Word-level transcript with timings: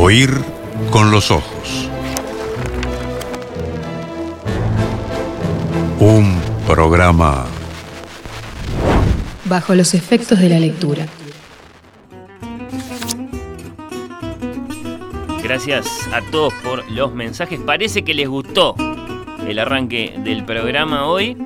Oír 0.00 0.30
con 0.92 1.10
los 1.10 1.32
ojos. 1.32 1.90
Un 5.98 6.40
programa 6.68 7.46
Bajo 9.46 9.74
los 9.74 9.94
efectos 9.94 10.38
de 10.38 10.50
la 10.50 10.60
lectura. 10.60 11.04
Gracias 15.42 15.88
a 16.12 16.22
todos 16.30 16.54
por 16.62 16.88
los 16.92 17.12
mensajes. 17.12 17.58
Parece 17.58 18.04
que 18.04 18.14
les 18.14 18.28
gustó 18.28 18.76
el 19.48 19.58
arranque 19.58 20.14
del 20.22 20.44
programa 20.44 21.06
hoy, 21.06 21.36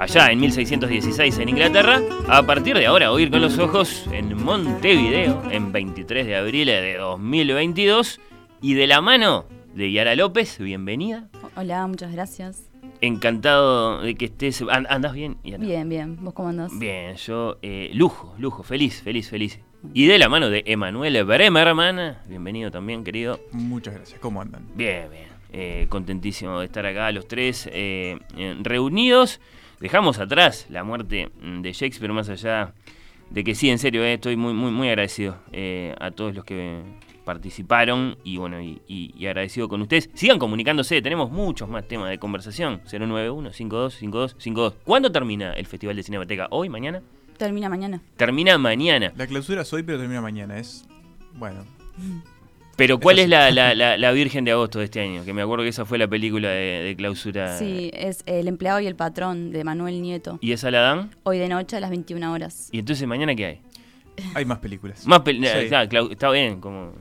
allá 0.00 0.30
en 0.32 0.40
1616 0.40 1.38
en 1.38 1.48
Inglaterra. 1.50 2.00
A 2.28 2.42
partir 2.44 2.76
de 2.76 2.86
ahora, 2.86 3.12
oír 3.12 3.30
con 3.30 3.40
los 3.42 3.58
ojos 3.58 4.06
en 4.12 4.42
Montevideo, 4.42 5.42
en 5.50 5.72
23 5.72 6.26
de 6.26 6.36
abril 6.36 6.66
de 6.66 6.96
2022. 6.96 8.20
Y 8.62 8.74
de 8.74 8.86
la 8.86 9.00
mano 9.00 9.46
de 9.74 9.92
Yara 9.92 10.14
López, 10.16 10.58
bienvenida. 10.58 11.28
Hola, 11.56 11.86
muchas 11.86 12.12
gracias. 12.12 12.66
Encantado 13.00 14.02
de 14.02 14.14
que 14.14 14.26
estés. 14.26 14.62
an- 14.68 14.86
¿Andás 14.90 15.12
bien? 15.14 15.38
Yara? 15.44 15.62
Bien, 15.64 15.88
bien. 15.88 16.16
¿Vos 16.22 16.34
cómo 16.34 16.48
andás? 16.50 16.70
Bien, 16.78 17.16
yo, 17.16 17.56
eh, 17.62 17.90
lujo, 17.94 18.34
lujo, 18.38 18.62
feliz, 18.62 19.02
feliz, 19.02 19.30
feliz. 19.30 19.58
Y 19.94 20.06
de 20.06 20.18
la 20.18 20.28
mano 20.28 20.50
de 20.50 20.62
Emanuel 20.66 21.24
Bremerman, 21.24 22.18
bienvenido 22.26 22.70
también, 22.70 23.02
querido. 23.04 23.40
Muchas 23.52 23.94
gracias. 23.94 24.20
¿Cómo 24.20 24.42
andan? 24.42 24.66
Bien, 24.74 25.08
bien. 25.10 25.30
Eh, 25.52 25.86
contentísimo 25.88 26.60
de 26.60 26.66
estar 26.66 26.84
acá 26.84 27.10
los 27.12 27.26
tres 27.26 27.68
eh, 27.72 28.18
reunidos. 28.62 29.40
Dejamos 29.80 30.18
atrás 30.18 30.66
la 30.70 30.84
muerte 30.84 31.30
mm, 31.40 31.62
de 31.62 31.72
Shakespeare, 31.72 32.12
más 32.12 32.28
allá 32.28 32.74
de 33.30 33.44
que 33.44 33.54
sí, 33.54 33.70
en 33.70 33.78
serio, 33.78 34.02
eh, 34.04 34.14
estoy 34.14 34.36
muy, 34.36 34.52
muy, 34.54 34.70
muy 34.70 34.88
agradecido 34.88 35.36
eh, 35.52 35.94
a 36.00 36.10
todos 36.10 36.34
los 36.34 36.44
que 36.44 36.82
participaron 37.24 38.16
y 38.24 38.36
bueno, 38.38 38.60
y, 38.60 38.80
y- 38.88 39.14
y 39.16 39.26
agradecido 39.26 39.68
con 39.68 39.80
ustedes. 39.82 40.10
Sigan 40.14 40.38
comunicándose, 40.38 41.00
tenemos 41.00 41.30
muchos 41.30 41.68
más 41.68 41.86
temas 41.86 42.10
de 42.10 42.18
conversación. 42.18 42.80
091-525252. 42.90 44.74
¿Cuándo 44.84 45.12
termina 45.12 45.52
el 45.52 45.66
Festival 45.66 45.96
de 45.96 46.02
Cinemateca? 46.02 46.48
¿Hoy, 46.50 46.68
mañana? 46.68 47.02
Termina 47.38 47.68
mañana. 47.68 48.00
Termina 48.16 48.58
mañana. 48.58 49.12
La 49.16 49.26
clausura 49.26 49.62
es 49.62 49.72
hoy, 49.72 49.82
pero 49.82 49.98
termina 49.98 50.20
mañana. 50.20 50.58
Es. 50.58 50.86
Bueno. 51.34 51.64
Pero 52.80 52.98
¿cuál 52.98 53.18
es 53.18 53.28
la, 53.28 53.50
la, 53.50 53.74
la- 53.74 53.98
la 53.98 54.12
Virgen 54.12 54.44
de 54.46 54.52
Agosto 54.52 54.78
de 54.78 54.86
este 54.86 55.00
año? 55.02 55.22
Que 55.24 55.34
me 55.34 55.42
acuerdo 55.42 55.64
que 55.64 55.68
esa 55.68 55.84
fue 55.84 55.98
la 55.98 56.08
película 56.08 56.48
de, 56.48 56.82
de 56.82 56.96
clausura. 56.96 57.58
Sí, 57.58 57.90
es 57.92 58.22
El 58.24 58.48
empleado 58.48 58.80
y 58.80 58.86
el 58.86 58.96
patrón 58.96 59.50
de 59.52 59.62
Manuel 59.64 60.00
Nieto. 60.00 60.38
¿Y 60.40 60.52
esa 60.52 60.70
la 60.70 60.80
dan? 60.80 61.10
Hoy 61.24 61.38
de 61.38 61.48
noche 61.50 61.76
a 61.76 61.80
las 61.80 61.90
21 61.90 62.32
horas. 62.32 62.70
¿Y 62.72 62.78
entonces 62.78 63.06
mañana 63.06 63.34
qué 63.34 63.44
hay? 63.44 63.60
Hay 64.34 64.46
más 64.46 64.58
películas. 64.60 65.06
Más 65.06 65.20
pel- 65.20 65.40
Sí. 65.40 66.06
está 66.12 66.30
bien, 66.30 66.58
como 66.60 66.92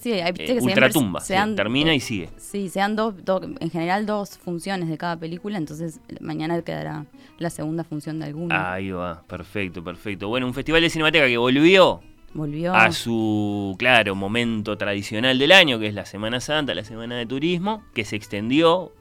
Sí, 0.00 0.12
hay 0.12 0.30
eh, 0.30 0.32
que 0.32 0.52
ultratumba. 0.62 1.20
se 1.20 1.26
sí, 1.28 1.32
dan- 1.34 1.56
termina 1.56 1.94
y 1.94 2.00
sigue. 2.00 2.30
Sí, 2.38 2.70
se 2.70 2.78
dan 2.78 2.96
dos, 2.96 3.14
dos- 3.24 3.42
en 3.60 3.70
general 3.70 4.06
dos 4.06 4.38
funciones 4.38 4.88
de 4.88 4.96
cada 4.96 5.16
película, 5.18 5.58
entonces 5.58 6.00
mañana 6.20 6.60
quedará 6.62 7.04
la 7.38 7.50
segunda 7.50 7.84
función 7.84 8.18
de 8.18 8.26
alguna. 8.26 8.72
Ahí 8.72 8.90
va, 8.92 9.22
perfecto, 9.26 9.84
perfecto. 9.84 10.28
Bueno, 10.28 10.46
un 10.46 10.54
festival 10.54 10.80
de 10.80 10.88
cinemateca 10.90 11.26
que 11.26 11.36
volvió 11.36 12.00
Volvió. 12.38 12.74
a 12.74 12.92
su, 12.92 13.74
claro, 13.78 14.14
momento 14.14 14.78
tradicional 14.78 15.38
del 15.38 15.52
año, 15.52 15.78
que 15.78 15.88
es 15.88 15.94
la 15.94 16.06
Semana 16.06 16.40
Santa, 16.40 16.74
la 16.74 16.84
Semana 16.84 17.16
de 17.16 17.26
Turismo, 17.26 17.82
que 17.94 18.04
se 18.04 18.16
extendió 18.16 18.92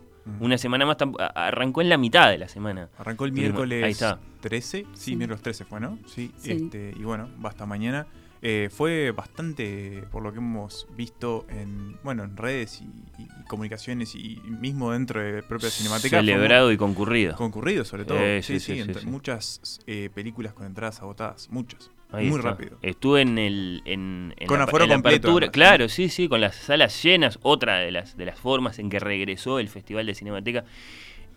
una 0.41 0.57
semana 0.57 0.85
más, 0.85 0.97
arrancó 1.35 1.81
en 1.81 1.88
la 1.89 1.97
mitad 1.97 2.30
de 2.30 2.38
la 2.38 2.49
semana. 2.49 2.89
Arrancó 2.97 3.23
el 3.25 3.31
miércoles 3.31 3.81
Ahí 3.83 3.91
está. 3.91 4.19
13. 4.41 4.80
Sí, 4.93 5.11
Sí. 5.11 5.15
miércoles 5.15 5.41
13 5.41 5.63
fue, 5.63 5.80
¿no? 5.80 5.97
Sí. 6.05 6.31
Sí. 6.38 6.52
Este, 6.52 6.93
y 6.99 7.03
bueno, 7.03 7.30
va 7.43 7.49
hasta 7.49 7.65
mañana. 7.65 8.08
Eh, 8.41 8.69
fue 8.71 9.11
bastante, 9.11 10.03
por 10.11 10.21
lo 10.21 10.31
que 10.31 10.38
hemos 10.39 10.85
visto 10.95 11.45
en, 11.49 11.97
bueno, 12.03 12.23
en 12.23 12.38
redes 12.38 12.81
y, 12.81 12.85
y- 13.19 13.23
y 13.23 13.43
comunicaciones 13.47 14.13
y 14.15 14.39
mismo 14.45 14.92
dentro 14.92 15.21
de 15.21 15.42
la 15.42 15.47
propia 15.47 15.70
Cinemateca. 15.70 16.17
Celebrado 16.20 16.71
y 16.71 16.77
concurrido. 16.77 17.36
Concurrido, 17.36 17.83
sobre 17.86 18.05
todo. 18.05 18.20
Eh, 18.20 18.42
sí, 18.43 18.59
sí, 18.59 18.76
sí, 18.76 18.83
sí, 18.93 18.99
sí. 18.99 19.08
Muchas 19.08 19.80
eh, 19.87 20.09
películas 20.14 20.53
con 20.53 20.65
entradas 20.67 20.99
agotadas. 21.02 21.47
Muchas. 21.49 21.89
Ahí 22.12 22.28
muy 22.28 22.38
está. 22.38 22.52
rápido. 22.52 22.78
Estuve 22.82 23.22
en 23.22 23.38
el 23.38 23.82
en, 23.86 24.34
en 24.38 24.48
Con 24.48 24.60
la, 24.60 24.64
aforo 24.64 24.84
en 24.86 24.90
la 24.90 24.95
completo, 24.95 25.18
apertura, 25.18 25.45
además, 25.48 25.54
claro, 25.54 25.90
sí, 25.90 26.10
sí, 26.10 26.28
con 26.30 26.40
las 26.42 26.56
salas 26.56 27.04
llenas, 27.04 27.38
otra 27.42 27.80
de 27.80 27.92
las 27.92 28.16
de 28.16 28.26
las 28.26 28.40
formas 28.40 28.80
en 28.80 28.90
que 28.90 29.00
regresó 29.00 29.60
el 29.60 29.68
Festival 29.68 30.06
de 30.06 30.16
Cinemateca 30.16 30.64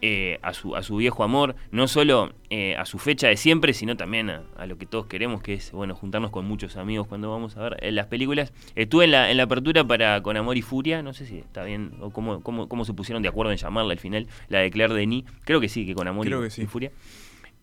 eh, 0.02 0.38
a 0.40 0.54
su 0.54 0.76
a 0.76 0.82
su 0.82 0.96
viejo 0.96 1.24
amor, 1.24 1.56
no 1.72 1.86
solo 1.86 2.32
eh, 2.48 2.74
a 2.76 2.86
su 2.86 2.98
fecha 2.98 3.28
de 3.28 3.36
siempre, 3.36 3.74
sino 3.74 3.96
también 3.98 4.30
a, 4.30 4.44
a 4.56 4.66
lo 4.66 4.78
que 4.78 4.86
todos 4.86 5.06
queremos, 5.06 5.42
que 5.42 5.52
es 5.54 5.72
bueno 5.72 5.94
juntarnos 5.94 6.30
con 6.30 6.46
muchos 6.46 6.76
amigos 6.76 7.06
cuando 7.06 7.30
vamos 7.30 7.56
a 7.58 7.62
ver 7.64 7.76
eh, 7.80 7.92
las 7.92 8.06
películas. 8.06 8.52
Estuve 8.76 9.04
en 9.04 9.10
la 9.10 9.30
en 9.30 9.36
la 9.36 9.42
apertura 9.42 9.84
para 9.84 10.22
Con 10.22 10.36
Amor 10.38 10.56
y 10.56 10.62
Furia, 10.62 11.02
no 11.02 11.12
sé 11.12 11.26
si 11.26 11.36
está 11.38 11.64
bien 11.64 11.92
o 12.00 12.10
cómo 12.10 12.42
cómo, 12.42 12.66
cómo 12.68 12.84
se 12.86 12.94
pusieron 12.94 13.22
de 13.22 13.28
acuerdo 13.28 13.52
en 13.52 13.58
llamarla 13.58 13.92
al 13.92 13.98
final, 13.98 14.26
la 14.48 14.60
de 14.60 14.70
Claire 14.70 14.94
Denis, 14.94 15.24
creo 15.44 15.60
que 15.60 15.68
sí, 15.68 15.84
que 15.84 15.94
Con 15.94 16.08
Amor 16.08 16.26
y, 16.26 16.30
Creo 16.30 16.42
que 16.42 16.50
sí. 16.50 16.62
y 16.62 16.66
Furia. 16.66 16.92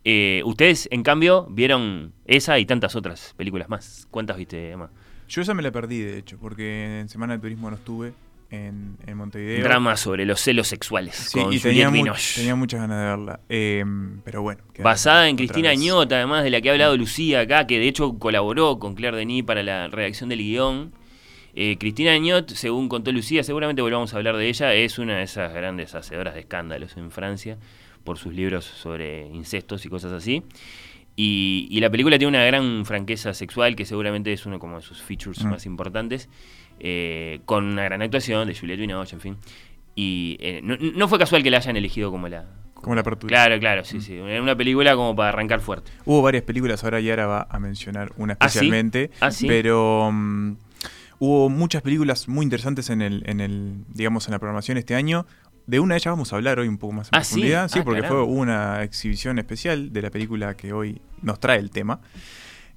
Eh, 0.03 0.41
ustedes, 0.45 0.87
en 0.91 1.03
cambio, 1.03 1.47
vieron 1.49 2.13
esa 2.25 2.57
y 2.59 2.65
tantas 2.65 2.95
otras 2.95 3.33
películas 3.37 3.67
más. 3.69 4.07
¿Cuántas 4.11 4.37
viste, 4.37 4.71
Emma? 4.71 4.89
Yo 5.27 5.41
esa 5.41 5.53
me 5.53 5.61
la 5.61 5.71
perdí, 5.71 5.99
de 5.99 6.17
hecho, 6.17 6.37
porque 6.39 6.99
en 7.01 7.09
Semana 7.09 7.33
de 7.33 7.39
Turismo 7.39 7.69
no 7.69 7.75
estuve 7.75 8.13
en, 8.49 8.95
en 9.05 9.17
Montevideo. 9.17 9.61
Drama 9.65 9.97
sobre 9.97 10.25
los 10.25 10.39
celos 10.39 10.69
sexuales 10.69 11.15
Sí, 11.15 11.37
con 11.41 11.51
y 11.51 11.59
tenía, 11.59 11.89
mu- 11.89 12.05
tenía 12.35 12.55
muchas 12.55 12.79
ganas 12.79 12.99
de 13.01 13.05
verla. 13.05 13.39
Eh, 13.49 13.83
pero 14.23 14.41
bueno. 14.41 14.63
Basada 14.81 15.27
en 15.27 15.35
Cristina 15.35 15.69
vez. 15.69 15.79
Añota, 15.79 16.15
además 16.15 16.45
de 16.45 16.51
la 16.51 16.61
que 16.61 16.69
ha 16.69 16.71
hablado 16.71 16.95
Lucía 16.95 17.41
acá, 17.41 17.67
que 17.67 17.77
de 17.77 17.89
hecho 17.89 18.17
colaboró 18.17 18.79
con 18.79 18.95
Claire 18.95 19.17
Denis 19.17 19.43
para 19.43 19.63
la 19.63 19.87
redacción 19.89 20.29
del 20.29 20.39
guion. 20.39 20.93
Eh, 21.59 21.75
Cristina 21.79 22.11
Añot, 22.11 22.51
según 22.51 22.87
contó 22.87 23.11
Lucía, 23.11 23.43
seguramente 23.43 23.81
volvamos 23.81 24.13
a 24.13 24.17
hablar 24.17 24.37
de 24.37 24.47
ella, 24.47 24.73
es 24.75 24.99
una 24.99 25.17
de 25.17 25.23
esas 25.23 25.51
grandes 25.53 25.95
hacedoras 25.95 26.35
de 26.35 26.41
escándalos 26.41 26.95
en 26.95 27.09
Francia 27.11 27.57
por 28.07 28.17
sus 28.17 28.33
libros 28.33 28.63
sobre 28.65 29.27
incestos 29.27 29.85
y 29.85 29.89
cosas 29.89 30.13
así. 30.13 30.41
Y, 31.15 31.67
y 31.69 31.79
la 31.81 31.89
película 31.89 32.17
tiene 32.17 32.29
una 32.29 32.45
gran 32.45 32.85
franqueza 32.85 33.33
sexual, 33.33 33.75
que 33.75 33.85
seguramente 33.85 34.31
es 34.31 34.45
uno 34.45 34.59
como 34.59 34.77
de 34.77 34.81
sus 34.81 35.01
features 35.01 35.43
Mm. 35.43 35.49
más 35.49 35.65
importantes, 35.65 36.29
eh, 36.79 37.39
con 37.45 37.65
una 37.65 37.83
gran 37.83 38.01
actuación 38.01 38.47
de 38.47 38.55
Juliette 38.55 38.79
Binoche, 38.79 39.15
en 39.15 39.21
fin. 39.21 39.37
Y 39.95 40.37
eh, 40.39 40.61
no, 40.63 40.77
no 40.79 41.07
fue 41.07 41.19
casual 41.19 41.43
que 41.43 41.49
la 41.51 41.57
hayan 41.57 41.75
elegido 41.75 42.11
como 42.11 42.27
la... 42.29 42.45
Como 42.75 42.93
la 42.93 43.01
apertura. 43.01 43.29
Claro, 43.29 43.59
claro, 43.59 43.83
sí, 43.83 43.97
Mm. 43.97 44.01
sí. 44.01 44.13
Era 44.13 44.41
una 44.41 44.55
película 44.55 44.95
como 44.95 45.15
para 45.15 45.29
arrancar 45.29 45.59
fuerte. 45.59 45.91
Hubo 46.05 46.21
varias 46.21 46.43
películas, 46.43 46.83
ahora 46.83 46.99
Yara 47.01 47.25
va 47.25 47.47
a 47.49 47.59
mencionar 47.59 48.11
una 48.17 48.37
¿Ah, 48.39 48.47
sí? 48.47 48.59
especialmente. 48.59 49.09
¿Ah, 49.19 49.31
sí? 49.31 49.47
Pero 49.47 50.11
mm, 50.13 50.51
hubo 51.17 51.49
muchas 51.49 51.81
películas 51.81 52.27
muy 52.27 52.43
interesantes 52.43 52.91
en 52.91 53.01
el, 53.01 53.23
en 53.25 53.39
el, 53.39 53.83
digamos, 53.91 54.27
en 54.27 54.33
la 54.33 54.39
programación 54.39 54.77
este 54.77 54.93
año. 54.93 55.25
De 55.67 55.79
una 55.79 55.95
de 55.95 55.97
ellas 55.99 56.11
vamos 56.13 56.31
a 56.33 56.37
hablar 56.37 56.59
hoy 56.59 56.67
un 56.67 56.77
poco 56.77 56.93
más 56.93 57.07
en 57.09 57.15
¿Ah, 57.17 57.19
profundidad. 57.21 57.67
Sí, 57.69 57.79
Ah, 57.79 57.83
porque 57.83 58.01
caramba. 58.01 58.23
fue 58.25 58.33
una 58.33 58.83
exhibición 58.83 59.37
especial 59.37 59.91
de 59.93 60.01
la 60.01 60.09
película 60.09 60.55
que 60.55 60.73
hoy 60.73 61.01
nos 61.21 61.39
trae 61.39 61.59
el 61.59 61.69
tema. 61.71 61.99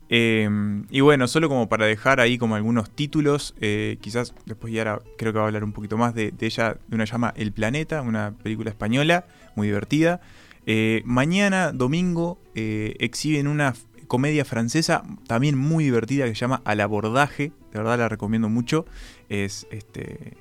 Eh, 0.09 0.49
y 0.91 1.01
bueno, 1.01 1.29
solo 1.29 1.49
como 1.49 1.69
para 1.69 1.87
dejar 1.87 2.19
ahí 2.19 2.37
como 2.37 2.57
algunos 2.57 2.91
títulos, 2.91 3.55
eh, 3.61 3.97
quizás 4.01 4.35
después 4.45 4.73
Yara 4.73 4.99
creo 5.17 5.33
que 5.33 5.39
va 5.39 5.45
a 5.45 5.47
hablar 5.47 5.63
un 5.63 5.73
poquito 5.73 5.97
más 5.97 6.15
de, 6.17 6.33
de 6.33 6.47
ella, 6.47 6.79
de 6.89 6.95
una 6.97 7.05
llama 7.05 7.33
El 7.37 7.53
Planeta, 7.53 8.03
una 8.03 8.33
película 8.43 8.71
española 8.71 9.25
muy 9.55 9.69
divertida. 9.69 10.21
Eh, 10.67 11.03
mañana, 11.05 11.71
domingo, 11.73 12.41
eh, 12.57 12.97
exhiben 12.99 13.47
una 13.47 13.75
comedia 14.09 14.45
francesa 14.45 15.05
también 15.29 15.57
muy 15.57 15.85
divertida 15.85 16.25
que 16.25 16.31
se 16.35 16.41
llama 16.41 16.61
Al 16.65 16.81
abordaje. 16.81 17.53
De 17.73 17.79
verdad 17.79 17.97
la 17.99 18.09
recomiendo 18.09 18.49
mucho. 18.49 18.85
Es 19.29 19.69
este. 19.71 20.37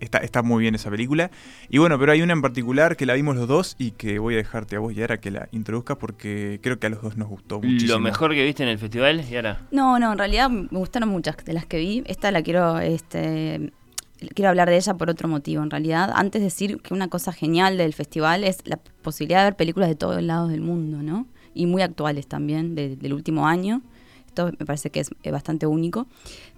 Está, 0.00 0.18
está 0.18 0.42
muy 0.42 0.62
bien 0.62 0.74
esa 0.74 0.90
película. 0.90 1.30
Y 1.68 1.78
bueno, 1.78 1.98
pero 1.98 2.12
hay 2.12 2.22
una 2.22 2.32
en 2.32 2.42
particular 2.42 2.96
que 2.96 3.04
la 3.06 3.14
vimos 3.14 3.36
los 3.36 3.48
dos 3.48 3.74
y 3.78 3.90
que 3.92 4.18
voy 4.18 4.34
a 4.34 4.36
dejarte 4.38 4.76
a 4.76 4.78
vos, 4.78 4.94
Yara, 4.94 5.18
que 5.20 5.30
la 5.30 5.48
introduzcas 5.52 5.96
porque 5.96 6.60
creo 6.62 6.78
que 6.78 6.86
a 6.86 6.90
los 6.90 7.02
dos 7.02 7.16
nos 7.16 7.28
gustó 7.28 7.60
muchísimo. 7.60 7.94
Lo 7.94 8.00
mejor 8.00 8.32
que 8.32 8.44
viste 8.44 8.62
en 8.62 8.68
el 8.68 8.78
festival, 8.78 9.24
y 9.28 9.36
ahora. 9.36 9.66
No, 9.70 9.98
no, 9.98 10.12
en 10.12 10.18
realidad 10.18 10.48
me 10.50 10.66
gustaron 10.78 11.08
muchas 11.08 11.36
de 11.44 11.52
las 11.52 11.66
que 11.66 11.78
vi. 11.78 12.02
Esta 12.06 12.30
la 12.30 12.42
quiero, 12.42 12.78
este, 12.78 13.72
quiero 14.34 14.50
hablar 14.50 14.68
de 14.70 14.76
ella 14.76 14.94
por 14.94 15.10
otro 15.10 15.28
motivo. 15.28 15.62
En 15.62 15.70
realidad, 15.70 16.10
antes 16.14 16.42
decir 16.42 16.80
que 16.80 16.94
una 16.94 17.08
cosa 17.08 17.32
genial 17.32 17.76
del 17.76 17.92
festival 17.94 18.44
es 18.44 18.58
la 18.66 18.76
posibilidad 18.76 19.40
de 19.40 19.44
ver 19.46 19.56
películas 19.56 19.88
de 19.88 19.94
todos 19.96 20.22
lados 20.22 20.50
del 20.50 20.60
mundo, 20.60 21.02
¿no? 21.02 21.26
Y 21.54 21.66
muy 21.66 21.82
actuales 21.82 22.26
también, 22.28 22.74
de- 22.74 22.96
del 22.96 23.12
último 23.14 23.48
año. 23.48 23.82
Esto 24.26 24.52
me 24.58 24.64
parece 24.66 24.90
que 24.90 25.00
es 25.00 25.10
bastante 25.32 25.66
único. 25.66 26.06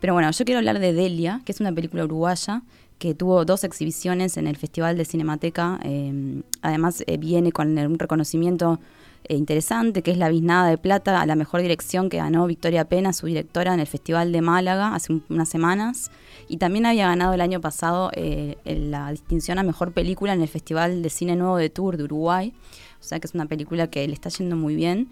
Pero 0.00 0.12
bueno, 0.12 0.31
yo 0.31 0.44
quiero 0.44 0.58
hablar 0.58 0.78
de 0.78 0.92
Delia, 0.92 1.40
que 1.46 1.52
es 1.52 1.60
una 1.60 1.72
película 1.72 2.04
uruguaya 2.04 2.62
que 3.00 3.14
tuvo 3.14 3.44
dos 3.44 3.64
exhibiciones 3.64 4.37
en 4.37 4.47
el 4.47 4.56
Festival 4.56 4.97
de 4.97 5.05
Cinemateca. 5.05 5.81
eh, 5.82 6.43
además, 6.62 7.02
eh, 7.06 7.17
viene 7.17 7.50
con 7.50 7.76
un 7.76 7.99
reconocimiento 7.99 8.79
eh, 9.25 9.37
interesante, 9.37 10.02
que 10.02 10.11
es 10.12 10.19
la 10.19 10.29
Biznada 10.29 10.69
de 10.69 10.76
Plata 10.79 11.20
a 11.20 11.26
la 11.26 11.35
mejor 11.35 11.62
dirección 11.62 12.08
que 12.11 12.19
ganó 12.19 12.47
Victoria 12.47 12.85
Pena, 12.85 13.12
su 13.12 13.26
directora, 13.26 13.73
en 13.75 13.81
el 13.81 13.87
Festival 13.87 14.32
de 14.32 14.41
Málaga 14.43 14.94
hace 14.94 15.12
un- 15.14 15.25
unas 15.31 15.49
semanas. 15.49 16.11
Y 16.49 16.58
también 16.58 16.85
había 16.87 17.06
ganado 17.08 17.32
el 17.32 17.41
año 17.41 17.61
pasado 17.61 18.11
eh, 18.14 18.56
la 18.64 19.11
distinción 19.11 19.58
a 19.58 19.62
mejor 19.62 19.93
película 19.93 20.32
en 20.35 20.43
el 20.43 20.49
Festival 20.49 21.02
de 21.02 21.11
Cine 21.11 21.37
Nuevo 21.37 21.56
de 21.56 21.70
Tour 21.70 21.97
de 21.97 22.05
Uruguay. 22.05 22.52
O 23.00 23.02
sea 23.02 23.19
que 23.19 23.26
es 23.26 23.35
una 23.35 23.47
película 23.47 23.88
que 23.88 24.06
le 24.06 24.12
está 24.14 24.29
yendo 24.29 24.56
muy 24.56 24.75
bien. 24.75 25.08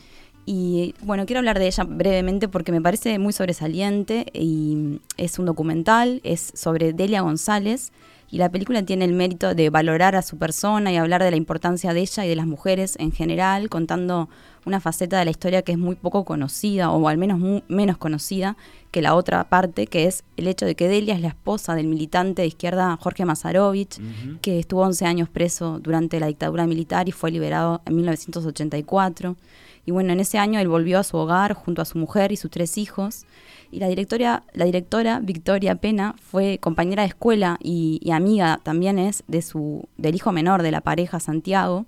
Y 0.51 0.95
bueno, 1.03 1.27
quiero 1.27 1.41
hablar 1.41 1.59
de 1.59 1.67
ella 1.67 1.85
brevemente 1.85 2.49
porque 2.49 2.73
me 2.73 2.81
parece 2.81 3.19
muy 3.19 3.35
sobresaliente 3.35 4.25
y 4.33 4.99
es 5.19 5.39
un 5.39 5.45
documental, 5.45 6.23
es 6.25 6.53
sobre 6.55 6.95
Delia 6.95 7.21
González 7.21 7.93
y 8.31 8.39
la 8.39 8.49
película 8.49 8.83
tiene 8.83 9.05
el 9.05 9.13
mérito 9.13 9.55
de 9.55 9.69
valorar 9.69 10.17
a 10.17 10.23
su 10.23 10.39
persona 10.39 10.91
y 10.91 10.97
hablar 10.97 11.23
de 11.23 11.33
la 11.33 11.37
importancia 11.37 11.93
de 11.93 12.01
ella 12.01 12.25
y 12.25 12.31
de 12.31 12.37
las 12.37 12.47
mujeres 12.47 12.97
en 12.99 13.13
general, 13.13 13.69
contando 13.69 14.31
una 14.69 14.79
faceta 14.81 15.19
de 15.19 15.25
la 15.25 15.31
historia 15.33 15.63
que 15.63 15.73
es 15.73 15.79
muy 15.79 15.97
poco 15.97 16.25
conocida 16.25 16.91
o 16.91 17.09
al 17.09 17.19
menos 17.19 17.39
mu- 17.41 17.63
menos 17.69 17.97
conocida 17.99 18.57
que 18.93 19.03
la 19.03 19.15
otra 19.15 19.45
parte, 19.49 19.87
que 19.87 20.05
es 20.07 20.23
el 20.37 20.47
hecho 20.47 20.65
de 20.65 20.75
que 20.75 20.89
Delia 20.89 21.15
es 21.15 21.21
la 21.21 21.29
esposa 21.29 21.75
del 21.75 21.87
militante 21.89 22.43
de 22.43 22.49
izquierda 22.49 22.97
Jorge 23.01 23.25
Mazarovich, 23.25 23.99
que 24.41 24.59
estuvo 24.61 24.83
11 24.83 25.05
años 25.07 25.29
preso 25.29 25.79
durante 25.81 26.21
la 26.21 26.27
dictadura 26.29 26.67
militar 26.67 27.09
y 27.09 27.13
fue 27.13 27.31
liberado 27.31 27.83
en 27.85 27.97
1984. 27.97 29.37
Y 29.85 29.91
bueno, 29.91 30.13
en 30.13 30.21
ese 30.21 30.39
año 30.39 30.61
él 30.61 30.69
volvió 30.69 30.99
a 30.99 31.03
su 31.03 31.17
hogar 31.17 31.55
junto 31.55 31.81
a 31.83 31.85
su 31.87 31.99
mujer 31.99 32.31
y 32.33 32.37
sus 32.37 32.51
tres 32.51 32.77
hijos. 32.79 33.25
Y 33.71 33.79
la 33.81 33.89
directora, 33.89 34.45
la 34.55 34.65
directora 34.65 35.21
Victoria 35.21 35.75
Pena 35.77 36.15
fue 36.21 36.59
compañera 36.59 37.03
de 37.03 37.09
escuela 37.09 37.59
y, 37.63 37.99
y 38.03 38.11
amiga 38.13 38.61
también 38.63 38.99
es 38.99 39.25
de 39.29 39.43
su, 39.43 39.87
del 39.97 40.15
hijo 40.15 40.33
menor 40.33 40.63
de 40.63 40.71
la 40.71 40.81
pareja, 40.81 41.21
Santiago. 41.21 41.85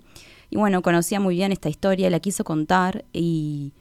Y 0.51 0.57
bueno, 0.57 0.83
conocía 0.83 1.21
muy 1.21 1.37
bien 1.37 1.53
esta 1.53 1.69
historia, 1.69 2.11
la 2.11 2.21
quiso 2.21 2.45
contar 2.45 3.05
y, 3.13 3.73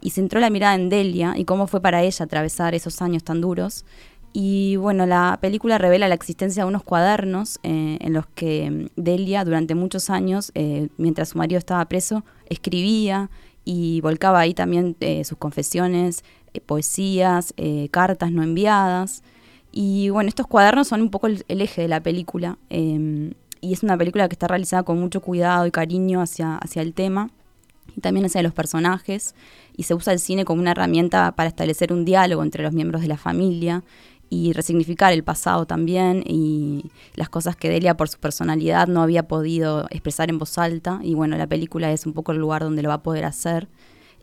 y 0.00 0.10
centró 0.10 0.40
la 0.40 0.50
mirada 0.50 0.74
en 0.74 0.88
Delia 0.88 1.34
y 1.36 1.44
cómo 1.44 1.66
fue 1.66 1.80
para 1.80 2.02
ella 2.02 2.24
atravesar 2.24 2.74
esos 2.74 3.00
años 3.02 3.24
tan 3.24 3.40
duros. 3.40 3.84
Y 4.32 4.76
bueno, 4.76 5.06
la 5.06 5.38
película 5.40 5.78
revela 5.78 6.08
la 6.08 6.14
existencia 6.14 6.62
de 6.62 6.68
unos 6.68 6.82
cuadernos 6.82 7.58
eh, 7.62 7.98
en 8.00 8.12
los 8.12 8.26
que 8.26 8.70
mm, 8.70 8.86
Delia 8.96 9.44
durante 9.44 9.74
muchos 9.74 10.10
años, 10.10 10.52
eh, 10.54 10.88
mientras 10.96 11.30
su 11.30 11.38
marido 11.38 11.58
estaba 11.58 11.84
preso, 11.86 12.24
escribía 12.48 13.30
y 13.64 14.00
volcaba 14.00 14.40
ahí 14.40 14.54
también 14.54 14.96
eh, 15.00 15.24
sus 15.24 15.38
confesiones, 15.38 16.24
poesías, 16.66 17.54
cartas 17.90 18.32
no 18.32 18.42
enviadas. 18.42 19.22
Y 19.70 20.08
bueno, 20.08 20.28
estos 20.28 20.46
cuadernos 20.46 20.88
son 20.88 21.02
un 21.02 21.10
poco 21.10 21.26
el, 21.26 21.44
el 21.48 21.60
eje 21.60 21.82
de 21.82 21.88
la 21.88 22.02
película. 22.02 22.58
Y 23.60 23.72
es 23.72 23.82
una 23.82 23.96
película 23.96 24.28
que 24.28 24.34
está 24.34 24.48
realizada 24.48 24.82
con 24.82 24.98
mucho 24.98 25.20
cuidado 25.20 25.66
y 25.66 25.70
cariño 25.70 26.20
hacia, 26.20 26.56
hacia 26.56 26.82
el 26.82 26.94
tema 26.94 27.30
y 27.96 28.00
también 28.00 28.26
hacia 28.26 28.42
los 28.42 28.52
personajes. 28.52 29.34
Y 29.76 29.84
se 29.84 29.94
usa 29.94 30.12
el 30.12 30.18
cine 30.18 30.44
como 30.44 30.60
una 30.60 30.72
herramienta 30.72 31.32
para 31.32 31.48
establecer 31.48 31.92
un 31.92 32.04
diálogo 32.04 32.42
entre 32.42 32.62
los 32.62 32.72
miembros 32.72 33.02
de 33.02 33.08
la 33.08 33.16
familia 33.16 33.84
y 34.30 34.52
resignificar 34.52 35.12
el 35.12 35.24
pasado 35.24 35.66
también 35.66 36.22
y 36.26 36.90
las 37.14 37.28
cosas 37.28 37.56
que 37.56 37.70
Delia 37.70 37.96
por 37.96 38.08
su 38.08 38.18
personalidad 38.18 38.86
no 38.86 39.02
había 39.02 39.26
podido 39.26 39.86
expresar 39.90 40.30
en 40.30 40.38
voz 40.38 40.58
alta. 40.58 41.00
Y 41.02 41.14
bueno, 41.14 41.36
la 41.36 41.46
película 41.46 41.92
es 41.92 42.06
un 42.06 42.12
poco 42.12 42.32
el 42.32 42.38
lugar 42.38 42.62
donde 42.62 42.82
lo 42.82 42.88
va 42.88 42.96
a 42.96 43.02
poder 43.02 43.24
hacer. 43.24 43.68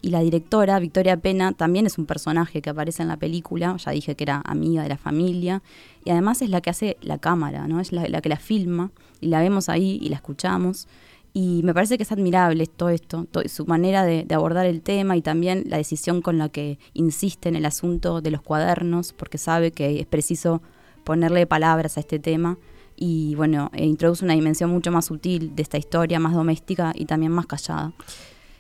Y 0.06 0.12
la 0.12 0.19
directora, 0.19 0.78
Victoria 0.78 1.18
Pena, 1.18 1.52
también 1.54 1.88
es 1.88 1.98
un 1.98 2.06
personaje 2.06 2.62
que 2.62 2.69
aparece 2.69 3.02
en 3.02 3.07
la 3.07 3.18
película. 3.18 3.75
Ya 3.84 3.92
dije 3.92 4.13
que 4.13 4.24
era 4.24 4.44
amiga 4.46 4.84
de 4.84 4.90
la 4.90 4.98
familia. 4.98 5.63
Y 6.04 6.12
además 6.12 6.44
es 6.44 6.52
la 6.52 6.62
que 6.62 6.69
hace 6.69 6.98
la 7.02 7.18
cámara, 7.18 7.68
¿no? 7.68 7.80
Es 7.80 7.92
la, 7.92 8.22
que 8.22 8.30
la 8.30 8.38
filma. 8.38 8.92
Y 9.19 9.30
la 9.30 9.40
vemos 9.40 9.68
ahí 9.68 9.98
y 10.00 10.10
la 10.10 10.18
escuchamos. 10.18 10.88
Y 11.34 11.62
me 11.63 11.74
parece 11.74 11.98
que 11.98 12.04
es 12.04 12.12
admirable 12.12 12.68
todo 12.68 12.90
esto, 12.90 13.25
to- 13.31 13.50
su 13.50 13.66
manera 13.66 14.06
de, 14.06 14.25
de 14.25 14.36
abordar 14.36 14.68
el 14.68 14.84
tema 14.84 15.18
y 15.18 15.24
también 15.24 15.63
la 15.66 15.78
decisión 15.78 16.22
con 16.22 16.38
la 16.38 16.50
que 16.50 16.78
insiste 16.94 17.50
en 17.50 17.56
el 17.56 17.66
asunto 17.66 18.22
de 18.22 18.30
los 18.30 18.44
cuadernos, 18.44 19.12
porque 19.12 19.40
sabe 19.40 19.72
que 19.72 20.00
es 20.00 20.06
preciso 20.06 20.62
ponerle 21.04 21.48
palabras 21.48 21.98
a 21.98 22.02
este 22.02 22.19
tema. 22.19 22.60
Y 22.96 23.34
bueno, 23.34 23.72
e 23.74 23.86
introduce 23.86 24.24
una 24.24 24.36
dimensión 24.36 24.69
mucho 24.69 24.92
más 24.92 25.06
sutil 25.06 25.56
de 25.56 25.63
esta 25.63 25.80
historia, 25.80 26.19
más 26.19 26.34
doméstica 26.36 26.94
y 26.94 27.06
también 27.06 27.31
más 27.31 27.48
callada. 27.48 27.92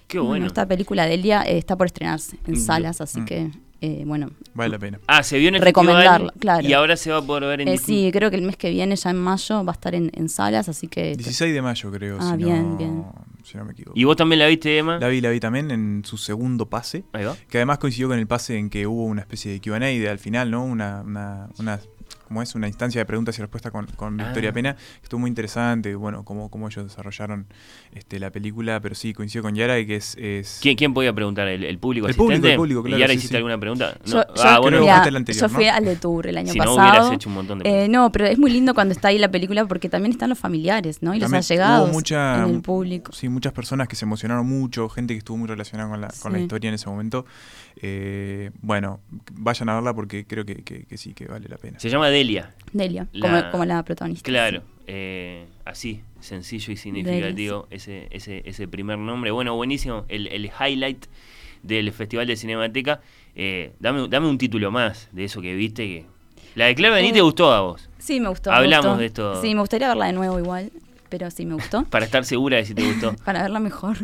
Qué 0.07 0.19
bueno. 0.19 0.45
esta 0.47 0.67
película 0.67 1.05
de 1.05 1.15
Elia 1.15 1.43
eh, 1.43 1.57
está 1.57 1.75
por 1.75 1.87
estrenarse 1.87 2.37
en 2.45 2.53
Mm. 2.53 2.57
salas, 2.57 3.01
así 3.01 3.21
Mm. 3.21 3.25
que, 3.25 3.51
eh, 3.81 4.03
bueno, 4.05 4.31
Vale 4.53 4.69
la 4.69 4.79
pena. 4.79 4.99
Ah, 5.07 5.21
se 5.23 5.37
vio 5.37 5.49
en 5.49 5.55
el 5.55 5.61
Recomendarla, 5.61 6.09
festival 6.31 6.39
claro. 6.39 6.67
y 6.67 6.73
ahora 6.73 6.95
se 6.95 7.11
va 7.11 7.17
a 7.17 7.21
poder 7.21 7.43
ver 7.43 7.61
en 7.61 7.67
eh, 7.67 7.77
sí, 7.77 8.09
creo 8.13 8.29
que 8.29 8.37
el 8.37 8.43
mes 8.43 8.55
que 8.57 8.69
viene, 8.69 8.95
ya 8.95 9.09
en 9.09 9.17
mayo, 9.17 9.65
va 9.65 9.71
a 9.71 9.73
estar 9.73 9.93
en, 9.95 10.11
en 10.13 10.29
salas, 10.29 10.69
así 10.69 10.87
que... 10.87 11.15
16 11.15 11.53
de 11.53 11.61
mayo 11.61 11.91
creo, 11.91 12.17
Ah, 12.21 12.31
si, 12.37 12.43
bien, 12.43 12.69
no, 12.71 12.77
bien. 12.77 13.03
si 13.43 13.57
no 13.57 13.65
me 13.65 13.73
equivoco. 13.73 13.99
¿Y 13.99 14.03
vos 14.05 14.15
también 14.15 14.39
la 14.39 14.47
viste, 14.47 14.77
Emma? 14.77 14.97
La 14.99 15.07
vi, 15.09 15.19
la 15.21 15.29
vi 15.29 15.39
también 15.41 15.71
en 15.71 16.03
su 16.05 16.17
segundo 16.17 16.67
pase, 16.69 17.03
Ahí 17.11 17.25
va. 17.25 17.35
que 17.49 17.57
además 17.57 17.79
coincidió 17.79 18.07
con 18.07 18.17
el 18.17 18.27
pase 18.27 18.57
en 18.57 18.69
que 18.69 18.87
hubo 18.87 19.03
una 19.03 19.21
especie 19.21 19.51
de 19.51 19.59
Q&A 19.59 19.79
de 19.79 20.07
al 20.09 20.19
final, 20.19 20.49
¿no? 20.51 20.63
Una, 20.63 21.01
una, 21.05 21.49
una 21.59 21.79
como 22.27 22.41
es 22.41 22.55
una 22.55 22.67
instancia 22.67 22.99
de 23.01 23.05
preguntas 23.05 23.37
y 23.37 23.41
respuestas 23.41 23.71
con, 23.71 23.85
con 23.95 24.17
Victoria 24.17 24.49
Ah. 24.49 24.53
Pena, 24.53 24.75
que 24.75 25.03
estuvo 25.03 25.19
muy 25.19 25.29
interesante, 25.29 25.95
bueno, 25.95 26.23
cómo, 26.25 26.49
cómo 26.49 26.67
ellos 26.67 26.83
desarrollaron 26.85 27.45
este, 27.93 28.19
la 28.19 28.31
película, 28.31 28.79
pero 28.81 28.95
sí, 28.95 29.13
coincidió 29.13 29.41
con 29.43 29.55
Yara 29.55 29.79
y 29.79 29.85
que 29.85 29.95
es... 29.95 30.15
es 30.19 30.59
¿Quién, 30.61 30.75
quién 30.75 30.93
podía 30.93 31.13
preguntar? 31.13 31.47
¿El, 31.47 31.63
el 31.63 31.77
público 31.77 32.07
El 32.07 32.15
público, 32.15 32.47
el 32.47 32.55
público, 32.55 32.81
claro, 32.83 32.97
¿Y 32.97 33.01
ahora 33.01 33.13
sí, 33.13 33.17
hiciste 33.17 33.33
sí. 33.33 33.37
alguna 33.37 33.57
pregunta? 33.59 33.95
No. 34.05 34.11
yo- 34.11 34.23
ah, 34.43 34.59
bueno. 34.59 34.79
mira, 34.81 35.03
el 35.05 35.15
anterior, 35.15 35.41
yo 35.41 35.47
¿no? 35.47 35.53
fui 35.55 35.67
al 35.67 35.85
de 35.85 35.95
Tour 35.95 36.27
el 36.27 36.37
año 36.37 36.51
Si 36.51 36.57
no, 36.59 36.65
pasado. 36.65 36.89
hubieras 36.89 37.11
hecho 37.13 37.29
un 37.29 37.35
montón 37.35 37.59
de 37.59 37.85
Eh, 37.85 37.87
no, 37.89 38.11
pero 38.11 38.25
es 38.25 38.37
muy 38.39 38.51
lindo 38.51 38.73
cuando 38.73 38.93
está 38.93 39.09
ahí 39.09 39.17
la 39.17 39.29
película 39.31 39.65
porque 39.65 39.89
también 39.89 40.11
están 40.11 40.29
los 40.29 40.39
familiares, 40.39 41.01
¿no? 41.01 41.13
Y 41.15 41.19
También 41.19 41.39
los 41.39 41.51
allegados 41.51 41.85
hubo 41.89 41.93
mucha- 41.93 42.43
en 42.43 42.55
el 42.55 42.61
público. 42.61 43.11
Sí, 43.13 43.29
muchas 43.29 43.53
personas 43.53 43.87
que 43.87 43.95
se 43.95 44.05
emocionaron 44.05 44.45
mucho, 44.47 44.89
gente 44.89 45.13
que 45.13 45.19
estuvo 45.19 45.37
muy 45.37 45.47
relacionada 45.47 45.89
con 45.89 46.01
la, 46.01 46.07
con 46.21 46.33
la 46.33 46.39
historia 46.39 46.69
en 46.69 46.75
ese 46.75 46.89
momento. 46.89 47.25
Eh, 47.81 48.51
bueno, 48.61 48.99
vayan 49.33 49.69
a 49.69 49.75
verla 49.75 49.93
porque 49.93 50.25
creo 50.25 50.45
que, 50.45 50.55
que- 50.63 50.85
que 50.85 50.97
sí, 50.97 51.13
que 51.13 51.25
vale 51.25 51.47
la 51.49 51.57
pena. 51.57 51.79
Se 51.79 51.89
llama 51.89 52.09
Delia. 52.15 52.51
Delia, 52.73 53.07
La- 53.13 53.19
como, 53.41 53.51
como 53.51 53.65
la 53.65 53.83
protagonista. 53.83 54.23
Claro, 54.29 54.61
eh, 54.87 55.45
así, 55.65 56.01
sencillo 56.19 56.73
y 56.73 56.77
significativo 56.77 57.67
ese, 57.69 58.07
ese, 58.11 58.41
ese 58.45 58.67
primer 58.67 58.97
nombre. 58.97 59.31
Bueno, 59.31 59.55
buenísimo, 59.55 60.05
el, 60.09 60.27
el 60.27 60.45
highlight 60.59 61.05
del 61.63 61.91
Festival 61.91 62.27
de 62.27 62.35
Cinemateca. 62.35 63.01
Eh, 63.35 63.73
dame, 63.79 64.07
dame 64.07 64.27
un 64.27 64.37
título 64.37 64.71
más 64.71 65.09
de 65.11 65.23
eso 65.25 65.41
que 65.41 65.55
viste. 65.55 65.83
que 65.87 66.05
La 66.55 66.65
de 66.65 66.75
Claire 66.75 66.95
Denis 66.97 67.11
Eh, 67.11 67.15
te 67.15 67.21
gustó 67.21 67.51
a 67.51 67.61
vos, 67.61 67.89
Sí, 67.97 68.19
me 68.19 68.29
gustó. 68.29 68.49
me 68.51 68.55
Hablamos 68.57 68.85
gustó. 68.85 68.99
de 68.99 69.05
esto. 69.07 69.41
Sí, 69.41 69.53
me 69.55 69.61
gustaría 69.61 69.87
verla 69.89 70.05
de 70.07 70.13
nuevo 70.13 70.37
igual, 70.39 70.71
pero 71.09 71.29
sí 71.31 71.45
me 71.45 71.55
gustó. 71.55 71.83
para 71.89 72.05
estar 72.05 72.23
segura 72.25 72.57
de 72.57 72.65
si 72.65 72.73
te 72.73 72.83
gustó. 72.85 73.13
Para 73.25 73.41
verla 73.41 73.59
mejor. 73.59 73.97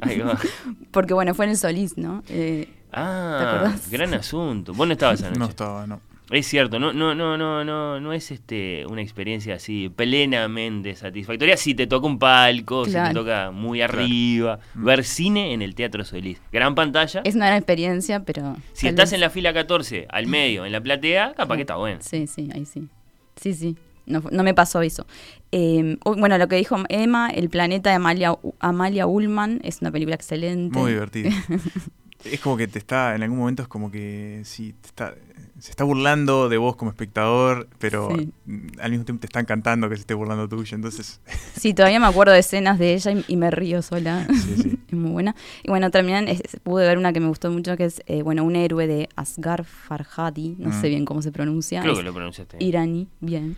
Porque 0.92 1.14
bueno, 1.14 1.34
fue 1.34 1.46
en 1.46 1.52
el 1.52 1.58
Solís, 1.58 1.98
¿no? 1.98 2.24
Eh, 2.30 2.68
¿Te 2.68 2.78
Ah, 2.94 3.74
gran 3.90 4.14
asunto. 4.14 4.74
Vos 4.74 4.86
no 4.88 4.94
estabas 4.94 5.22
anoche. 5.24 5.40
No 5.40 5.46
estaba, 5.46 5.88
no. 5.88 6.02
Es 6.32 6.48
cierto, 6.48 6.80
no, 6.80 6.94
no, 6.94 7.14
no, 7.14 7.38
no, 7.38 7.64
no, 7.66 8.00
no 8.00 8.14
es 8.14 8.32
este 8.32 8.86
una 8.88 9.02
experiencia 9.02 9.56
así 9.56 9.90
plenamente 9.90 10.96
satisfactoria. 10.96 11.58
Si 11.58 11.76
te 11.76 11.88
toca 11.88 12.08
un 12.08 12.18
palco, 12.20 12.86
si 12.86 12.94
te 12.94 13.14
toca 13.14 13.52
muy 13.52 13.82
arriba, 13.82 14.60
Mm. 14.74 14.86
ver 14.86 15.04
cine 15.04 15.54
en 15.54 15.62
el 15.62 15.76
Teatro 15.76 16.06
Solís. 16.06 16.42
Gran 16.52 16.74
pantalla. 16.74 17.22
es 17.26 17.36
una 17.36 17.48
gran 17.48 17.58
experiencia, 17.58 18.24
pero... 18.24 18.56
si 18.74 18.88
estás 18.88 19.10
vez- 19.10 19.14
en 19.16 19.20
la 19.22 19.30
fila 19.30 19.54
14, 19.54 20.08
al 20.10 20.28
medio, 20.28 20.66
en 20.66 20.72
la 20.72 20.80
platea, 20.80 21.34
capaz 21.36 21.56
que 21.58 21.62
está 21.62 21.76
bueno. 21.76 22.00
Sí, 22.02 22.26
sí, 22.28 22.50
ahí 22.54 22.66
sí. 22.66 22.88
Sí, 23.36 23.54
sí. 23.54 23.76
No, 24.06 24.24
no 24.32 24.44
me 24.44 24.54
pasó 24.54 24.82
eso. 24.82 25.06
Eh, 25.52 25.98
u- 26.06 26.16
bueno, 26.16 26.38
lo 26.38 26.48
que 26.48 26.56
dijo 26.56 26.78
Emma, 26.90 27.30
El 27.30 27.50
planeta 27.50 27.90
de 27.90 27.98
Amalia, 27.98 28.36
Amalia 28.60 29.06
Ullman, 29.06 29.60
es 29.64 29.82
una 29.82 29.92
película 29.92 30.16
excelente. 30.16 30.78
Muy 30.80 30.92
divertido. 30.94 31.30
es 32.26 32.40
como 32.40 32.58
que 32.58 32.68
te 32.68 32.80
está, 32.80 33.16
en 33.16 33.24
algún 33.24 33.38
momento 33.40 33.62
es 33.64 33.68
como 33.68 33.92
que 33.92 34.42
sí, 34.46 34.74
te 34.82 34.88
está, 34.88 35.16
se 35.60 35.72
está 35.72 35.84
burlando 35.84 36.50
de 36.50 36.58
vos 36.58 36.76
como 36.76 36.92
espectador, 36.92 37.68
pero 37.80 38.10
Sí. 38.16 38.32
al 38.80 38.92
mismo 38.92 39.06
tiempo 39.06 39.22
te 39.22 39.28
está 39.28 39.40
encantando 39.40 39.90
que 39.90 39.96
se 39.96 40.02
esté 40.02 40.14
burlando 40.14 40.48
tuyo. 40.50 40.76
Entonces, 40.76 41.20
Sí, 41.56 41.74
todavía 41.74 42.00
me 42.00 42.08
acuerdo 42.08 42.34
de 42.34 42.40
escenas 42.40 42.80
de 42.80 42.94
ella 42.94 43.12
y, 43.12 43.24
y 43.28 43.36
me 43.38 43.52
río 43.52 43.82
sola. 43.82 44.28
Sí, 44.30 44.56
sí. 44.62 44.80
es 44.88 44.94
muy 44.94 45.12
buena. 45.12 45.36
Y 45.64 45.70
bueno, 45.70 45.92
también 45.92 46.28
es- 46.28 46.42
pude 46.64 46.86
ver 46.88 46.98
una 46.98 47.14
que 47.14 47.20
me 47.20 47.28
gustó 47.28 47.50
mucho, 47.52 47.76
que 47.78 47.86
es, 47.86 48.02
eh, 48.08 48.22
bueno, 48.24 48.44
un 48.44 48.56
héroe 48.56 48.88
de 48.88 49.10
Asghar 49.16 49.64
Farhadi, 49.66 50.56
no 50.58 50.70
Mm. 50.70 50.82
sé 50.82 50.90
bien 50.90 51.06
cómo 51.06 51.22
se 51.22 51.32
pronuncia. 51.32 51.82
Creo 51.82 51.94
es 51.94 52.00
que 52.00 52.06
lo 52.06 52.14
pronunciaste. 52.14 52.58
bien. 52.58 52.70
iraní, 52.70 53.08
bien. 53.20 53.58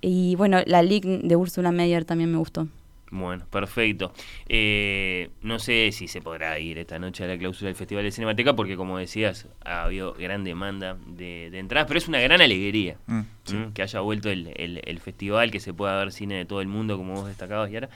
Y 0.00 0.34
bueno, 0.36 0.58
la 0.66 0.82
League 0.82 1.20
de 1.22 1.36
Ursula 1.36 1.72
Meyer 1.72 2.04
también 2.04 2.30
me 2.32 2.38
gustó. 2.38 2.66
Bueno, 3.12 3.44
perfecto. 3.50 4.12
Eh, 4.48 5.30
no 5.42 5.58
sé 5.58 5.90
si 5.92 6.06
se 6.06 6.20
podrá 6.20 6.58
ir 6.60 6.78
esta 6.78 6.98
noche 6.98 7.24
a 7.24 7.26
la 7.26 7.36
clausura 7.36 7.66
del 7.68 7.74
Festival 7.76 8.04
de 8.04 8.12
Cinemateca, 8.12 8.54
porque 8.54 8.76
como 8.76 8.98
decías, 8.98 9.48
ha 9.64 9.82
habido 9.84 10.12
gran 10.14 10.44
demanda 10.44 10.96
de, 11.06 11.48
de 11.50 11.58
entradas, 11.58 11.88
pero 11.88 11.98
es 11.98 12.06
una 12.08 12.20
gran 12.20 12.40
alegría. 12.40 12.96
mm, 13.06 13.20
sí. 13.44 13.56
que 13.74 13.82
haya 13.82 14.00
vuelto 14.00 14.30
el, 14.30 14.52
el- 14.56 14.80
el 14.84 14.98
festival, 15.00 15.50
que 15.50 15.58
se 15.60 15.72
pueda 15.74 15.96
ver 15.98 16.12
cine 16.12 16.36
de 16.36 16.44
todo 16.44 16.60
el 16.60 16.68
mundo, 16.68 16.96
como 16.96 17.14
vos 17.14 17.26
destacabas, 17.26 17.70
Yara. 17.70 17.88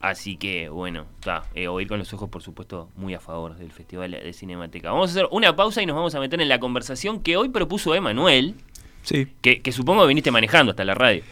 Así 0.00 0.36
que, 0.36 0.68
bueno, 0.68 1.06
está. 1.18 1.44
Eh, 1.54 1.66
oír 1.66 1.88
con 1.88 1.98
los 1.98 2.12
ojos, 2.12 2.28
por 2.28 2.42
supuesto, 2.42 2.90
muy 2.94 3.14
a 3.14 3.20
favor 3.20 3.56
del 3.56 3.72
Festival 3.72 4.10
de 4.10 4.32
Cinemateca. 4.34 4.90
Vamos 4.92 5.08
a 5.10 5.12
hacer 5.12 5.28
una 5.30 5.56
pausa 5.56 5.82
y 5.82 5.86
nos 5.86 5.96
vamos 5.96 6.14
a 6.14 6.20
meter 6.20 6.40
en 6.40 6.48
la 6.48 6.60
conversación 6.60 7.22
que 7.22 7.36
hoy 7.38 7.48
propuso 7.48 7.94
Emanuel, 7.94 8.54
Sí. 9.02 9.26
que, 9.42 9.60
que 9.62 9.72
supongo 9.72 10.06
viniste 10.06 10.30
manejando 10.30 10.70
hasta 10.70 10.84
la 10.84 10.94
radio. 10.94 11.22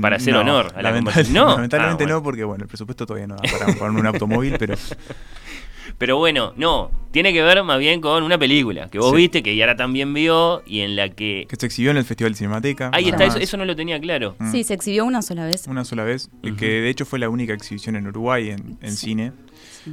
Para 0.00 0.16
hacer 0.16 0.34
no, 0.34 0.40
honor 0.40 0.72
a 0.74 0.82
la 0.82 0.92
conversación. 0.92 1.34
No. 1.44 1.50
Lamentablemente 1.54 2.04
Ah, 2.04 2.06
bueno. 2.06 2.16
no, 2.18 2.22
porque 2.22 2.44
bueno, 2.44 2.64
el 2.64 2.68
presupuesto 2.68 3.06
todavía 3.06 3.26
no 3.28 3.36
da 3.36 3.42
para 3.50 3.66
comprarme 3.66 4.00
un 4.00 4.06
automóvil, 4.06 4.56
pero 4.58 4.74
Pero 5.98 6.16
bueno, 6.16 6.52
no, 6.56 6.90
tiene 7.10 7.32
que 7.32 7.42
ver 7.42 7.62
más 7.64 7.78
bien 7.80 8.00
con 8.00 8.22
una 8.22 8.38
película 8.38 8.88
que 8.88 8.98
vos 9.00 9.10
Sí. 9.10 9.16
viste, 9.16 9.42
que 9.42 9.56
Yara 9.56 9.74
también 9.74 10.14
vio 10.14 10.62
y 10.64 10.80
en 10.80 10.94
la 10.94 11.08
que... 11.08 11.46
Que 11.48 11.56
se 11.56 11.66
exhibió 11.66 11.90
en 11.90 11.96
el 11.96 12.04
Festival 12.04 12.32
de 12.34 12.38
Cinemateca. 12.38 12.90
Ahí 12.92 13.08
está, 13.08 13.24
eso, 13.24 13.38
eso 13.38 13.56
no 13.56 13.64
lo 13.64 13.74
tenía 13.74 13.98
claro. 14.00 14.36
Mm. 14.38 14.52
Sí, 14.52 14.62
se 14.62 14.74
exhibió 14.74 15.04
una 15.04 15.22
sola 15.22 15.44
vez. 15.46 15.66
Una 15.66 15.84
sola 15.84 16.04
vez, 16.04 16.30
y 16.42 16.50
Ujú. 16.50 16.56
que 16.58 16.66
de 16.66 16.88
hecho 16.88 17.04
fue 17.04 17.18
la 17.18 17.28
única 17.28 17.52
exhibición 17.52 17.96
en 17.96 18.06
Uruguay 18.06 18.50
en, 18.50 18.78
en 18.80 18.92
Sí. 18.92 19.06
cine. 19.06 19.32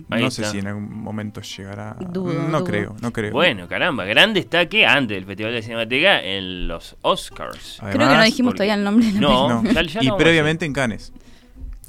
No 0.09 0.29
sé 0.29 0.43
si 0.45 0.59
en 0.59 0.67
algún 0.67 0.93
momento 0.93 1.41
llegará. 1.41 1.95
Dudo, 2.00 2.33
no 2.33 2.57
dudo. 2.59 2.63
creo, 2.65 2.95
no 3.01 3.13
creo. 3.13 3.31
Bueno, 3.31 3.67
caramba, 3.67 4.03
gran 4.05 4.33
destaque 4.33 4.85
antes 4.85 5.15
del 5.15 5.25
Festival 5.25 5.53
de 5.53 5.62
Cinemateca 5.63 6.21
en 6.21 6.67
los 6.67 6.97
Oscars. 7.01 7.77
Creo 7.79 7.91
que 8.09 8.15
no 8.15 8.24
dijimos 8.24 8.51
porque- 8.51 8.57
todavía 8.57 8.74
el 8.75 8.83
nombre 8.83 9.05
de 9.07 9.13
la 9.13 9.19
No, 9.21 9.63
no. 9.63 9.71
ya- 9.71 10.03
y 10.03 10.12
previamente 10.17 10.65
en 10.65 10.74
Cannes. 10.74 11.13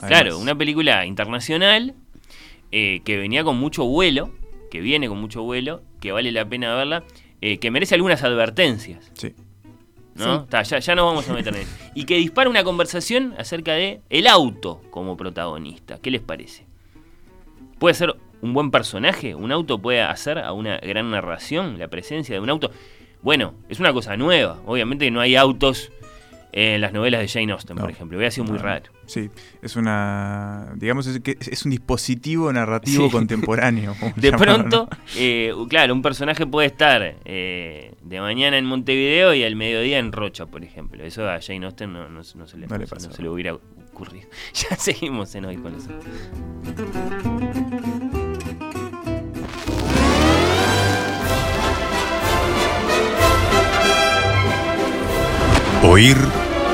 Claro, 0.06 0.38
una 0.38 0.54
película 0.54 1.04
internacional 1.06 1.94
eh, 2.72 3.00
que 3.04 3.16
venía 3.16 3.44
con 3.44 3.58
mucho 3.58 3.84
vuelo, 3.84 4.30
que 4.70 4.80
viene 4.80 5.08
con 5.08 5.18
mucho 5.20 5.42
vuelo, 5.42 5.82
que 6.00 6.12
vale 6.12 6.32
la 6.32 6.44
pena 6.48 6.74
verla, 6.74 7.04
eh, 7.40 7.58
que 7.58 7.70
merece 7.70 7.94
algunas 7.94 8.22
advertencias, 8.22 9.10
Sí. 9.14 9.34
¿no? 10.14 10.42
Sí. 10.42 10.46
Ya, 10.50 10.78
ya 10.78 10.94
nos 10.94 11.04
vamos 11.06 11.28
a 11.28 11.34
meter 11.34 11.54
en 11.54 11.62
eso. 11.62 11.70
Y 11.94 12.04
que 12.04 12.16
dispara 12.16 12.48
una 12.50 12.64
conversación 12.64 13.34
acerca 13.38 13.74
de 13.74 14.00
el 14.10 14.26
auto 14.26 14.80
como 14.90 15.16
protagonista. 15.16 15.98
¿Qué 16.00 16.10
les 16.10 16.22
parece? 16.22 16.64
¿Puede 17.78 17.94
ser 17.94 18.16
un 18.40 18.54
buen 18.54 18.70
personaje? 18.70 19.34
¿Un 19.34 19.52
auto 19.52 19.78
puede 19.78 20.00
hacer 20.02 20.38
a 20.38 20.52
una 20.52 20.78
gran 20.78 21.10
narración 21.10 21.78
la 21.78 21.88
presencia 21.88 22.34
de 22.34 22.40
un 22.40 22.50
auto? 22.50 22.70
Bueno, 23.22 23.54
es 23.68 23.80
una 23.80 23.92
cosa 23.92 24.16
nueva. 24.16 24.60
Obviamente 24.66 25.10
no 25.10 25.20
hay 25.20 25.36
autos 25.36 25.90
en 26.58 26.80
las 26.80 26.90
novelas 26.92 27.20
de 27.20 27.28
Jane 27.28 27.52
Austen, 27.52 27.76
por 27.76 27.90
ejemplo. 27.90 28.16
Hubiera 28.16 28.30
sido 28.30 28.44
muy 28.46 28.56
No, 28.56 28.62
raro. 28.64 28.84
Sí, 29.04 29.28
es 29.60 29.76
una. 29.76 30.72
Digamos 30.76 31.06
es 31.06 31.20
que 31.20 31.36
es- 31.38 31.64
un 31.66 31.70
dispositivo 31.70 32.50
narrativo 32.50 33.04
Sí. 33.06 33.10
contemporáneo. 33.12 33.94
De 34.16 34.30
llamarlo, 34.30 34.54
pronto, 34.56 34.88
¿no? 34.90 34.98
eh, 35.16 35.52
claro, 35.68 35.92
un 35.92 36.00
personaje 36.00 36.46
puede 36.46 36.68
estar 36.68 37.16
eh, 37.26 37.92
de 38.02 38.20
mañana 38.20 38.56
en 38.56 38.64
Montevideo 38.64 39.34
y 39.34 39.44
al 39.44 39.54
mediodía 39.54 39.98
en 39.98 40.12
Rocha, 40.12 40.46
por 40.46 40.64
ejemplo. 40.64 41.04
Eso 41.04 41.28
a 41.28 41.40
Jane 41.42 41.66
Austen 41.66 41.92
no, 41.92 42.08
no- 42.08 42.22
no 42.34 42.46
se, 42.46 42.56
le, 42.56 42.66
No 42.66 42.78
le 42.78 42.84
no 42.84 42.88
pasó. 42.88 43.12
se 43.12 43.22
le 43.22 43.28
hubiera 43.28 43.52
ocurrido. 43.54 44.26
Ya 44.70 44.76
seguimos 44.76 45.34
en 45.34 45.44
hoy 45.44 45.56
con 45.58 45.74
eso. 45.74 45.90
Oír 55.82 56.16